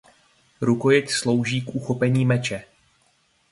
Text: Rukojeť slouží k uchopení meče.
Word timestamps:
Rukojeť 0.67 1.07
slouží 1.19 1.61
k 1.61 1.69
uchopení 1.77 2.25
meče. 2.25 2.63